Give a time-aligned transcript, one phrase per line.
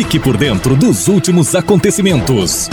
[0.00, 2.70] Fique por dentro dos últimos acontecimentos.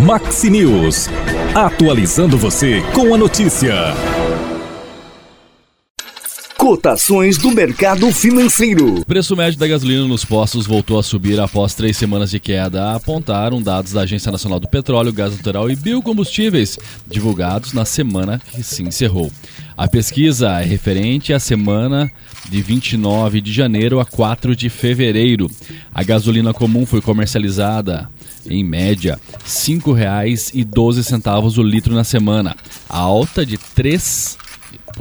[0.00, 1.10] Maxi News.
[1.52, 3.74] Atualizando você com a notícia.
[6.66, 8.98] Cotações do mercado financeiro.
[8.98, 12.92] O preço médio da gasolina nos postos voltou a subir após três semanas de queda,
[12.92, 18.64] apontaram dados da Agência Nacional do Petróleo, Gás Natural e Biocombustíveis, divulgados na semana que
[18.64, 19.30] se encerrou.
[19.76, 22.10] A pesquisa é referente à semana
[22.50, 25.48] de 29 de janeiro a 4 de fevereiro.
[25.94, 28.10] A gasolina comum foi comercializada
[28.50, 32.56] em média, R$ 5,12 o litro na semana,
[32.88, 34.45] alta de 3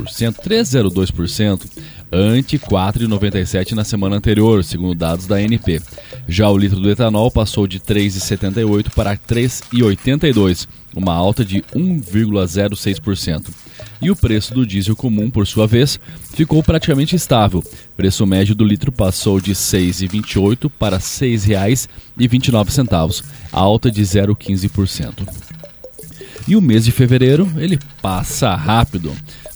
[0.00, 1.66] 3,02%,
[2.10, 5.82] ante 4,97% na semana anterior, segundo dados da ANP.
[6.26, 13.48] Já o litro do etanol passou de 3,78 para 3,82, uma alta de 1,06%.
[14.00, 15.98] E o preço do diesel comum, por sua vez,
[16.34, 17.62] ficou praticamente estável.
[17.96, 25.26] Preço médio do litro passou de R$ 6,28 para R$ 6,29, alta de 0,15%.
[26.48, 29.12] E o mês de fevereiro, ele passa rápido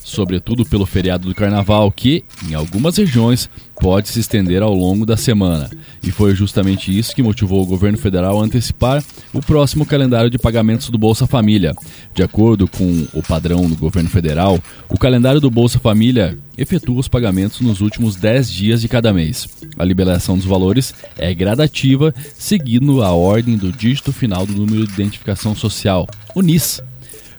[0.06, 5.16] sobretudo pelo feriado do carnaval, que, em algumas regiões, pode se estender ao longo da
[5.16, 5.68] semana.
[6.00, 10.38] E foi justamente isso que motivou o governo federal a antecipar o próximo calendário de
[10.38, 11.74] pagamentos do Bolsa Família.
[12.14, 17.08] De acordo com o padrão do governo federal, o calendário do Bolsa Família efetua os
[17.08, 19.48] pagamentos nos últimos 10 dias de cada mês.
[19.77, 24.94] A liberação dos valores é gradativa, seguindo a ordem do dígito final do número de
[24.94, 26.80] identificação social, o NIS.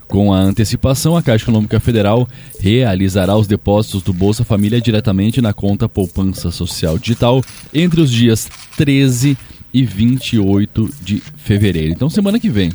[0.08, 2.26] Com a antecipação, a Caixa Econômica Federal
[2.58, 7.42] realizará os depósitos do Bolsa Família diretamente na conta Poupança Social Digital
[7.74, 9.36] entre os dias 13
[9.72, 11.92] e 28 de fevereiro.
[11.92, 12.72] Então, semana que vem.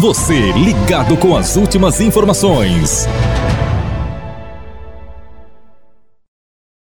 [0.00, 3.06] Você ligado com as últimas informações.